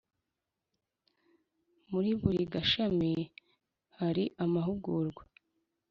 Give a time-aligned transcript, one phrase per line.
[1.89, 3.13] muri buri gashami
[3.99, 5.23] hari amahugurwa